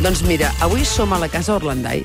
[0.00, 2.04] Doncs mira, avui som a la Casa Orlandai.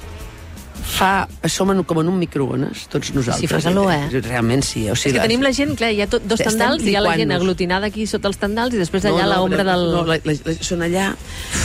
[0.85, 3.49] Fa, som en, com en un microones, tots nosaltres.
[3.49, 4.19] Sí, calor, eh?
[4.21, 4.83] Realment sí.
[4.91, 6.93] O És sigui, que tenim la gent, clar, hi ha tot, dos Estem tendals, hi
[6.95, 9.87] ha la gent aglutinada aquí sota els tendals i després allà a l'ombra del...
[9.95, 11.07] No, la, la, la, són allà,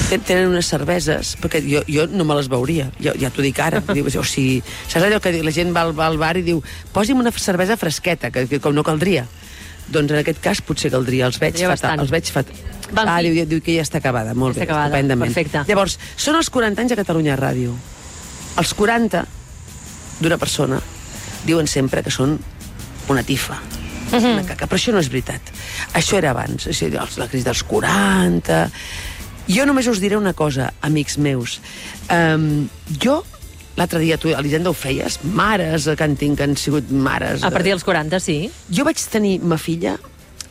[0.09, 3.61] ten- tenen unes cerveses, perquè jo, jo no me les veuria, jo, ja t'ho dic
[3.61, 3.83] ara.
[3.97, 6.63] Diu, o sigui, saps allò que la gent va al, va al bar i diu
[6.95, 9.27] posi'm una cervesa fresqueta, que, que com no caldria.
[9.89, 11.71] Doncs en aquest cas potser caldria, els veig fatal.
[11.73, 12.01] bastant.
[12.05, 12.61] Els veig fatal.
[12.91, 15.35] Va, en ah, diu, diu que ja està acabada, molt Ja està bé, acabada, estupendament.
[15.35, 15.65] perfecte.
[15.69, 17.75] Llavors, són els 40 anys a Catalunya Ràdio.
[18.59, 19.25] Els 40
[20.21, 20.81] d'una persona
[21.47, 22.39] diuen sempre que són
[23.09, 23.59] una tifa.
[24.11, 25.53] Una caca, però això no és veritat.
[25.95, 28.65] Això era abans, o sigui, la crisi dels 40...
[29.51, 31.57] Jo només us diré una cosa, amics meus.
[32.13, 32.69] Um,
[33.03, 33.25] jo,
[33.77, 37.45] l'altre dia, tu, Elisenda, ho feies, mares que han, tinc, que han sigut mares...
[37.47, 38.39] A partir dels 40, sí.
[38.73, 39.97] Jo vaig tenir ma filla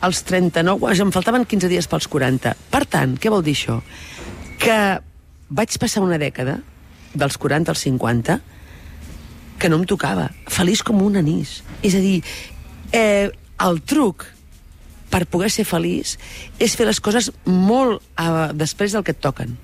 [0.00, 2.54] als 39, em faltaven 15 dies pels 40.
[2.72, 3.78] Per tant, què vol dir això?
[4.60, 4.78] Que
[5.52, 6.58] vaig passar una dècada,
[7.12, 8.40] dels 40 als 50,
[9.60, 11.60] que no em tocava, feliç com un anís.
[11.84, 12.22] És a dir,
[12.96, 13.28] eh,
[13.60, 14.24] el truc
[15.10, 16.16] per poder ser feliç
[16.62, 19.58] és fer les coses molt eh, després del que et toquen.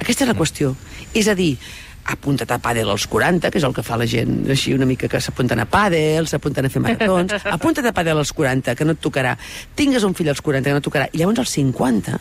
[0.00, 0.72] Aquesta és la qüestió.
[1.14, 1.58] És a dir,
[2.04, 5.08] apunta't a pàdel als 40, que és el que fa la gent així una mica
[5.08, 8.92] que s'apunten a pàdel, s'apunten a fer maratons, apunta't a pàdel als 40, que no
[8.96, 9.36] et tocarà.
[9.74, 11.08] Tingues un fill als 40, que no et tocarà.
[11.12, 12.18] I llavors als 50,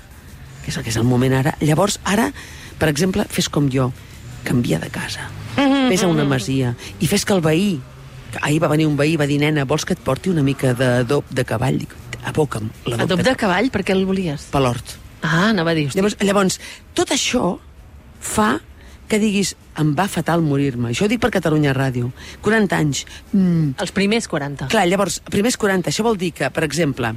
[0.64, 2.30] que és el que és el moment ara, llavors ara,
[2.80, 3.92] per exemple, fes com jo,
[4.48, 5.28] canvia de casa.
[5.90, 7.76] Vés a una masia i fes que el veí
[8.34, 10.42] que ahir va venir un veí i va dir, nena, vols que et porti una
[10.42, 11.78] mica d'adob de cavall?
[11.84, 11.94] Dic,
[12.26, 14.48] aboca'm l'adob Adob de cavall, per què el volies?
[14.50, 14.96] per l'hort.
[15.22, 15.92] Ah, anava a dir.
[15.94, 16.58] Llavors, llavors,
[16.98, 17.60] tot això
[18.20, 18.56] fa
[19.14, 20.90] que diguis, em va fatal morir-me.
[20.90, 22.08] Això ho dic per Catalunya Ràdio.
[22.42, 23.04] 40 anys.
[23.30, 24.72] Mm, Els primers 40.
[24.74, 27.12] Clar, llavors, primers 40, això vol dir que, per exemple,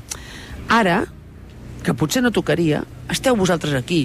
[0.69, 0.99] ara,
[1.83, 4.03] que potser no tocaria, esteu vosaltres aquí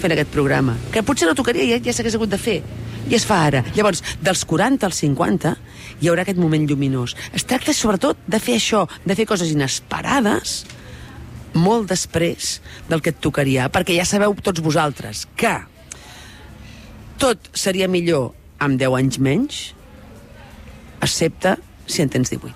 [0.00, 2.56] fent aquest programa, que potser no tocaria i ja, ja s'hagués hagut de fer,
[3.10, 3.60] i es fa ara.
[3.76, 5.54] Llavors, dels 40 als 50,
[6.00, 7.12] hi haurà aquest moment lluminós.
[7.36, 10.62] Es tracta, sobretot, de fer això, de fer coses inesperades,
[11.52, 12.56] molt després
[12.88, 15.54] del que et tocaria, perquè ja sabeu tots vosaltres que
[17.20, 18.32] tot seria millor
[18.62, 19.62] amb 10 anys menys,
[21.04, 22.54] excepte si en tens 18.